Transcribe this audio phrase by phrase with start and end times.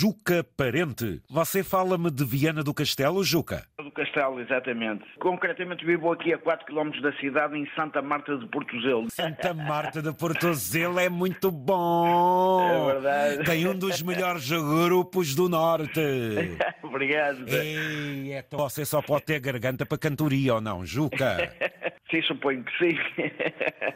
[0.00, 1.22] Juca Parente.
[1.30, 3.64] Você fala-me de Viana do Castelo, Juca?
[3.82, 5.02] Do Castelo, exatamente.
[5.18, 9.06] Concretamente vivo aqui a 4 km da cidade, em Santa Marta de Portozelo.
[9.10, 12.60] Santa Marta de Portozelo é muito bom.
[12.70, 13.44] É verdade.
[13.44, 15.98] Tem um dos melhores grupos do Norte.
[16.84, 17.48] Obrigado.
[17.48, 21.54] Ei, é to- Você só pode ter garganta para cantoria ou não, Juca?
[22.10, 22.98] Sim, suponho que sim.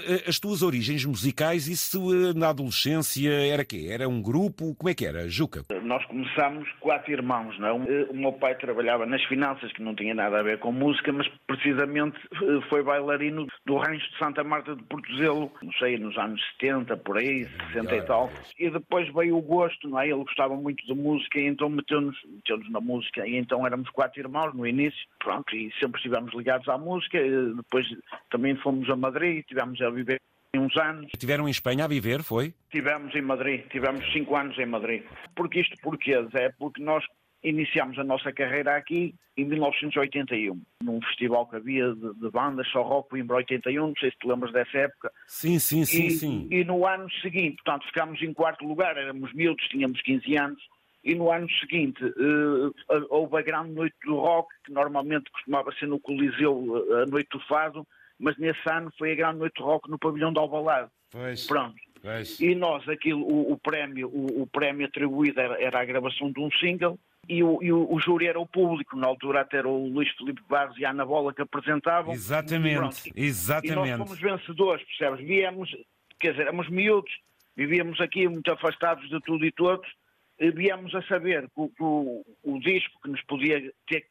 [0.03, 3.89] Eh, As tuas origens musicais, isso eh, na adolescência era quê?
[3.91, 4.75] Era um grupo?
[4.75, 5.63] Como é que era, Juca?
[5.83, 7.73] Nós começámos quatro irmãos, não é?
[8.11, 11.29] O meu pai trabalhava nas finanças, que não tinha nada a ver com música, mas
[11.47, 16.41] precisamente eh, foi bailarino do Rancho de Santa Marta de Portozelo, não sei, nos anos
[16.61, 18.33] 70, por aí, 60 e tal.
[18.59, 20.07] E depois veio o gosto, não é?
[20.07, 23.27] Ele gostava muito de música e então meteu-nos meteu na música.
[23.27, 27.19] E então éramos quatro irmãos no início, pronto, e sempre estivemos ligados à música.
[27.19, 27.87] Eh, Depois
[28.31, 30.21] também fomos a Madrid, tivemos a viver
[30.55, 31.11] uns anos.
[31.19, 32.55] Tiveram em Espanha a viver, foi?
[32.71, 35.03] Tivemos em Madrid, tivemos cinco anos em Madrid.
[35.35, 36.13] Porque isto porquê?
[36.35, 37.05] É porque nós
[37.43, 42.83] iniciámos a nossa carreira aqui em 1981, num festival que havia de, de bandas, só
[42.83, 45.11] rock, Coimbra 81, não sei se te lembras dessa época.
[45.27, 46.49] Sim, sim, sim, e, sim.
[46.51, 50.63] e no ano seguinte, portanto, ficámos em quarto lugar, éramos miúdos, tínhamos 15 anos,
[51.03, 55.87] e no ano seguinte eh, houve a grande noite do rock, que normalmente costumava ser
[55.87, 57.87] no Coliseu, eh, a noite do fado,
[58.19, 60.91] mas nesse ano foi a grande noite do rock no pavilhão de Alvalade.
[61.11, 61.77] Pois, Pronto.
[62.03, 62.39] pois.
[62.39, 66.41] E nós, aquilo, o, o prémio, o, o prémio atribuído era, era a gravação de
[66.41, 68.97] um single e, o, e o, júri era o público.
[68.97, 72.13] Na altura até era o Luís Filipe Barros e a Ana Bola que apresentavam.
[72.13, 72.97] Exatamente, Pronto.
[73.07, 73.99] E nós exatamente.
[73.99, 75.27] fomos vencedores, percebes?
[75.27, 75.71] Viemos,
[76.19, 77.13] quer dizer, éramos miúdos,
[77.57, 80.00] vivíamos aqui muito afastados de tudo e todos, e
[80.41, 84.07] viemos a saber que, o- o, o disco que nos podia ter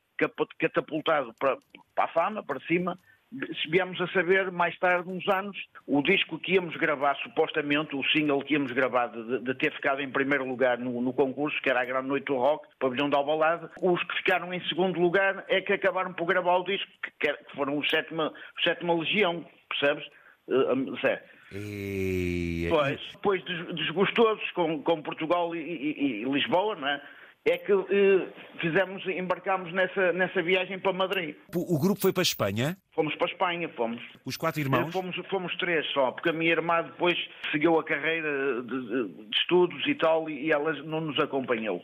[0.59, 1.57] catapultado para,
[1.95, 2.97] para a fama, para cima,
[3.69, 5.55] viemos a saber mais tarde, uns anos,
[5.87, 10.01] o disco que íamos gravar, supostamente, o single que íamos gravar de, de ter ficado
[10.01, 13.15] em primeiro lugar no, no concurso, que era a Grande Noite do Rock, Pavilhão de
[13.15, 17.31] Alvalade, os que ficaram em segundo lugar é que acabaram por gravar o disco, que,
[17.33, 20.05] que foram o sétima, o sétima Legião, percebes?
[20.49, 21.23] Eh, Zé?
[21.53, 22.67] E...
[22.69, 27.01] Pois, depois des- desgostosos com, com Portugal e, e- e Lisboa, não é?
[27.45, 28.27] É que eh,
[28.59, 31.35] fizemos, embarcámos nessa, nessa viagem para Madrid.
[31.55, 34.01] O grupo foi para a Espanha, Fomos para a Espanha, fomos.
[34.25, 34.91] os quatro irmãos.
[34.91, 37.17] Fomos, fomos três só, porque a minha irmã depois
[37.51, 41.81] seguiu a carreira de, de- estudos e tal, e ela não nos acompanhou.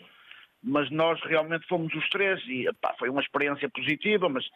[0.61, 4.49] Mas nós realmente fomos os três e pá, foi uma experiência positiva, mas eh,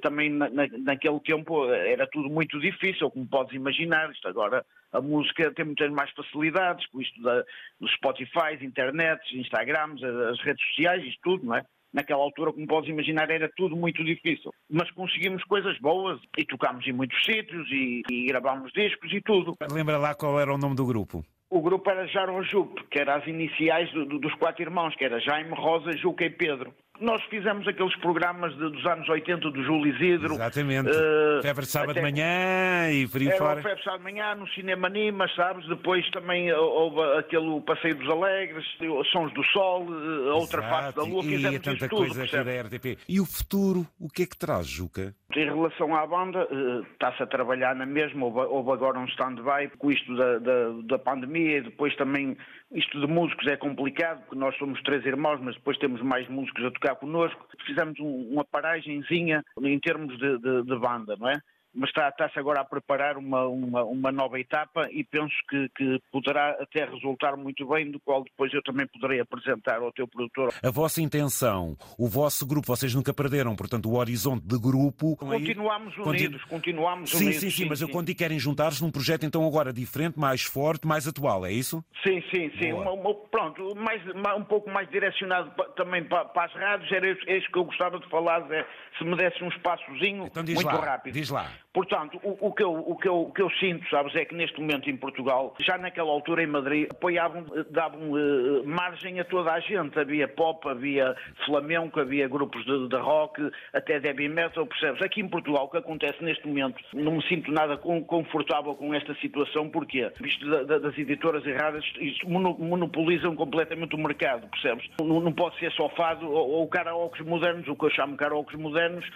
[0.00, 4.10] também na- na- naquele tempo eh, era tudo muito difícil, como podes imaginar.
[4.10, 7.42] Isto agora a música tem muitas mais facilidades, com isto da,
[7.80, 11.64] dos Spotify, internet, Instagrams, eh, as redes sociais, isto tudo, não é?
[11.92, 14.50] Naquela altura, como podes imaginar, era tudo muito difícil.
[14.70, 19.54] Mas conseguimos coisas boas e tocámos em muitos sítios e, e gravámos discos e tudo.
[19.70, 21.22] Lembra lá qual era o nome do grupo?
[21.50, 25.04] O grupo era Jaro Jupe, que era as iniciais do- do- dos quatro irmãos, que
[25.04, 26.74] era Jaime, Rosa, Juca e Pedro.
[27.00, 30.34] Nós fizemos aqueles programas de- dos anos 80 do Júlio Isidro.
[30.34, 30.90] Exatamente.
[30.90, 33.62] eh, Febre de sábado de manhã e por aí Era fora.
[33.62, 35.66] Febre Sábado de Manhã, no Cinema Nimas, sabes?
[35.68, 38.64] Depois também eh, houve aquele Passeio dos Alegres,
[39.10, 42.24] Sons do Sol, eh, Outra Face da Exato, Lua, e fizemos é tanta tudo, coisa
[42.24, 42.98] aqui da RTP.
[43.08, 45.14] E o futuro, o que é que traz, Juca?
[45.34, 49.90] Em relação à banda, eh, está-se a trabalhar na mesma, houve, agora um stand-by com
[49.90, 52.36] isto da, da, da pandemia e depois também
[52.70, 56.64] isto de músicos é complicado, porque nós somos três irmãos, mas depois temos mais músicos
[56.66, 57.46] a tocar connosco.
[57.66, 61.40] Fizemos um- uma paragenzinha em termos de, de- de banda, não é?
[61.74, 65.98] Mas está- está-se agora a preparar uma, uma, uma nova etapa e penso que, que
[66.10, 70.52] poderá até resultar muito bem, do qual depois eu também poderei apresentar ao teu produtor.
[70.62, 75.16] A vossa intenção, o vosso grupo, vocês nunca perderam, portanto, o horizonte de grupo.
[75.16, 77.40] Continuamos Continu- unidos, continuamos Sim, unidos.
[77.40, 80.86] sim, sim, mas eu quando digo querem juntar-se num projeto então agora diferente, mais forte,
[80.86, 81.82] mais atual, é isso?
[82.06, 82.72] Sim, sim, sim.
[82.72, 87.10] Uma- uma- pronto, mais, ma- um pouco mais direcionado também pa- para, as rádios, era
[87.10, 88.66] isso, é isso que eu gostava de falar, Zé,
[88.98, 91.14] se me desse um espaçozinho Então muito lá, rápido.
[91.14, 91.50] diz lá.
[91.76, 94.34] Portanto, o, o que eu, o, que eu, o que eu sinto, sabes, é que
[94.34, 99.24] neste momento em Portugal, já naquela altura em Madrid, apoiavam, eh, davam eh, margem a
[99.24, 99.98] toda a gente.
[99.98, 101.16] Havia pop, havia
[101.46, 105.00] flamenco, havia grupos de, de rock, até de heavy metal, percebes?
[105.00, 108.92] Aqui em Portugal, o que acontece neste momento, não me sinto nada con- confortável com
[108.92, 111.84] esta situação, porque Visto da- da- das editoras erradas,
[112.24, 114.88] mono- monopolizam completamente o mercado, percebes?
[115.00, 118.58] Não, não pode ser só fado ou, ou karaokes modernos, o que eu chamo karaokes
[118.58, 119.06] modernos,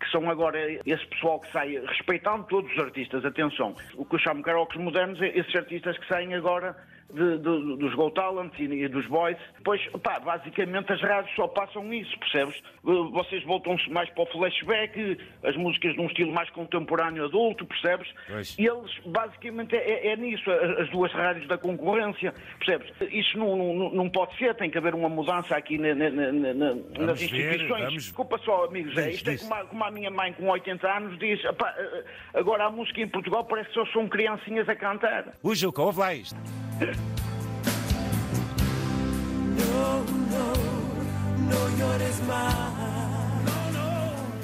[0.00, 4.18] que são agora esse pessoal que sai, respeitando todos os artistas, atenção, o que eu
[4.18, 6.76] chamo karaokes modernos é esses artistas que saem agora
[7.12, 9.36] de, de, dos Go Talent e, dos Boys.
[9.64, 12.62] Pois, pá, basicamente as rádios só passam isso, percebes?
[12.82, 18.08] Vocês voltam-se mais para o flashback, as músicas num estilo mais contemporâneo adulto, percebes?
[18.26, 18.56] Pois.
[18.58, 22.92] E eles, basicamente, é, é, nisso, as duas rádios da concorrência, percebes?
[23.12, 26.74] Isso não, não, não pode ser, tem que haver uma mudança aqui na, na, na,
[26.98, 27.62] nas instituições.
[27.62, 28.04] Ver, vamos...
[28.06, 31.18] Desculpa só, amigos, é, isto é como a, como a, minha mãe com 80 anos
[31.18, 31.40] diz,
[32.34, 35.34] agora a música em Portugal parece que só são criancinhas a cantar.
[35.42, 36.36] O Juca, ouve lá isto.
[42.26, 42.66] Más.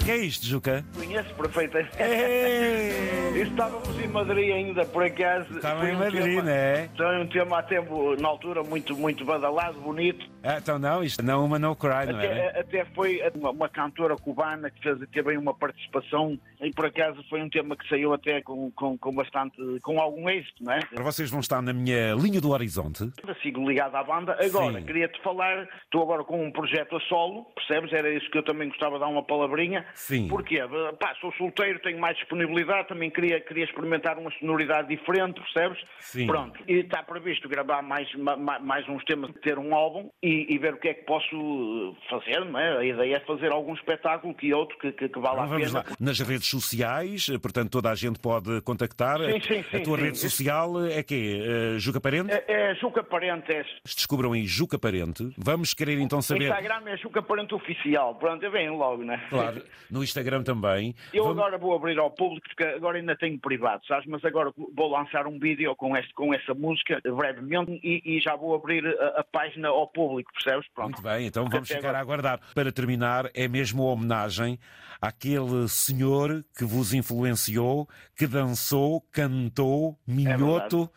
[0.05, 0.84] que é isto, Juca?
[1.12, 1.91] Conheço perfeitamente.
[1.99, 3.43] É.
[3.43, 5.56] Estávamos em Madrid ainda, por acaso.
[5.56, 6.88] Estava em um Madrid, tema, né?
[6.97, 7.81] Foi um tema até
[8.19, 10.26] na altura muito, muito badalado, bonito.
[10.43, 12.61] Ah, então não, isto não uma no cry, não até, é?
[12.61, 17.41] Até foi uma, uma, cantora cubana que fez, teve uma participação e por acaso foi
[17.43, 20.81] um tema que saiu até com, com, com bastante, com algum êxito, não é?
[20.94, 23.11] Vocês vão estar na minha linha do horizonte.
[23.43, 24.37] sigo ligado à banda.
[24.41, 27.93] Agora, queria-te falar, estou agora com um projeto a solo, percebes?
[27.93, 29.87] Era isso que eu também gostava de dar uma palavrinha.
[29.94, 30.26] Sim.
[30.26, 30.61] Porquê?
[31.02, 35.82] Pá, sou solteiro, tenho mais disponibilidade, também queria, queria experimentar uma sonoridade diferente, percebes?
[35.99, 36.28] Sim.
[36.28, 36.62] Pronto.
[36.69, 40.75] E está previsto gravar mais, mais, mais uns temas, ter um álbum e, e, ver
[40.75, 42.78] o que é que posso fazer, não é?
[42.78, 45.72] A ideia é fazer algum espetáculo que outro que, que, que vale então, a pena.
[45.72, 45.84] Lá.
[45.99, 49.19] Nas redes sociais, portanto, toda a gente pode contactar.
[49.19, 49.76] Sim, sim, sim.
[49.78, 51.40] A tua sim, rede social é quê?
[51.75, 52.32] Uh, Juca Parente?
[52.32, 53.52] É, é Juca Parente.
[53.52, 53.64] É.
[53.84, 55.34] Descubram em Juca Parente.
[55.37, 56.44] Vamos querer então saber.
[56.44, 58.14] O Instagram é Juca Parente Oficial.
[58.14, 59.20] Pronto, é bem logo, né?
[59.31, 59.64] Claro.
[59.90, 60.91] No Instagram também.
[61.12, 61.38] Eu Vamos...
[61.38, 64.06] agora vou abrir ao público, porque agora ainda tenho privado, sabes?
[64.06, 68.36] Mas agora vou lançar um vídeo com, este, com essa música brevemente e, e já
[68.36, 70.66] vou abrir a, a, página ao público, percebes?
[70.74, 70.92] Pronto.
[70.92, 71.98] Muito bem, então vamos Até ficar agora.
[71.98, 72.40] a aguardar.
[72.54, 74.58] Para terminar, é mesmo a homenagem
[75.00, 80.88] àquele senhor que vos influenciou, que dançou, cantou, minhoto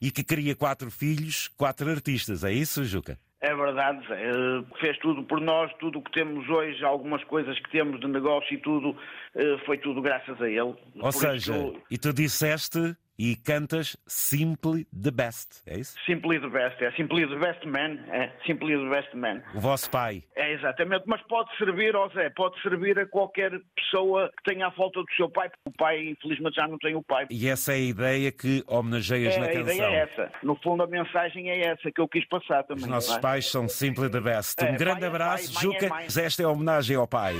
[0.00, 2.44] é e que cria quatro filhos, quatro artistas.
[2.44, 3.18] É isso, Juca?
[3.44, 7.70] É verdade, eh, fez tudo por nós, tudo o que temos hoje, algumas coisas que
[7.70, 8.96] temos de negócio e tudo,
[9.34, 10.60] eh, foi tudo graças a ele.
[10.60, 11.52] Ou por seja,
[11.90, 15.96] e tu disseste e cantas Simply the Best, é isso?
[16.04, 19.42] Simply the Best, é Simply the Best Man, é Simply the Best Man.
[19.54, 20.22] O vosso pai.
[20.34, 24.70] É, exatamente, mas pode servir, ó Zé, pode servir a qualquer pessoa que tenha a
[24.72, 27.26] falta do seu pai, porque o pai infelizmente já não tem o pai.
[27.30, 29.60] E essa é a ideia que homenageias é, na canção.
[29.60, 32.84] A ideia é essa, no fundo a mensagem é essa que eu quis passar também.
[32.84, 33.20] Os nossos é?
[33.20, 34.62] pais são Simply the Best.
[34.62, 35.86] Um é, grande abraço, pai, Juca.
[35.86, 37.34] É esta é a homenagem ao pai.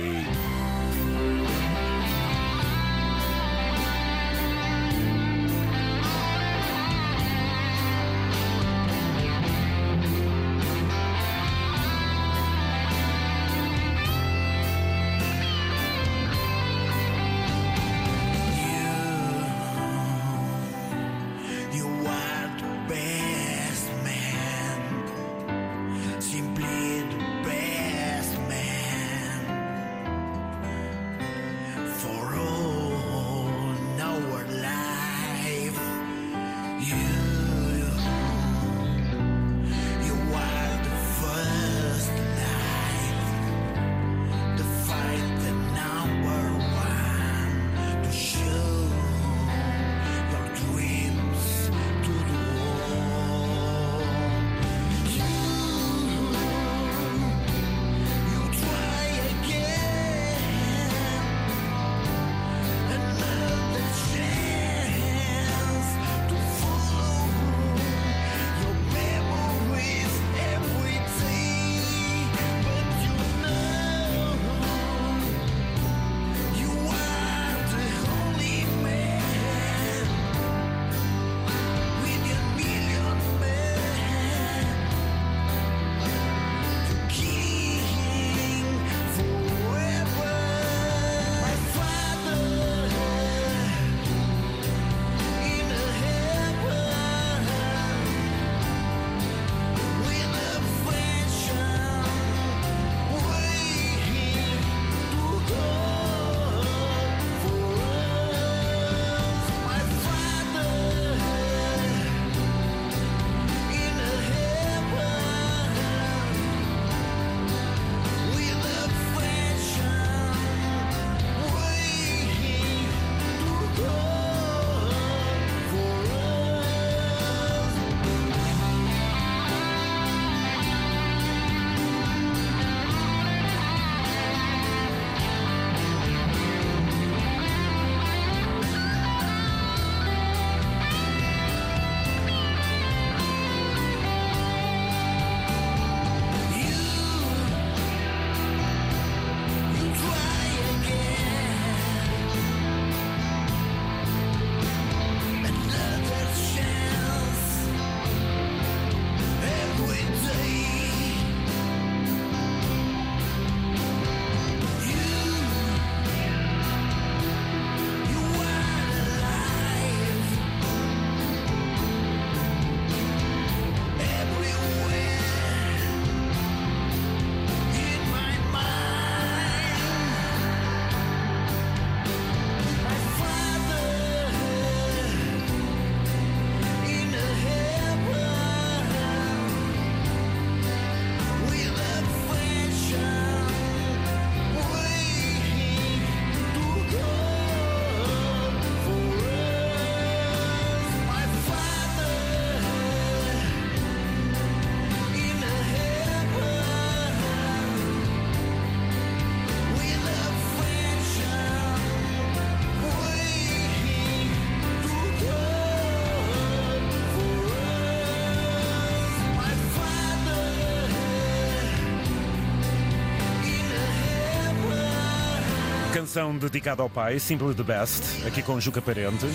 [225.95, 229.25] Canção dedicada ao pai, Simply the Best, aqui com Juca Parente,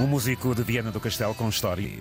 [0.00, 2.00] um músico de Viana do Castelo com história.